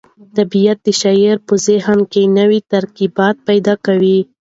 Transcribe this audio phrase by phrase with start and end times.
[0.37, 4.19] طبیعت د شاعر په ذهن کې نوي ترکیبات پیدا کوي.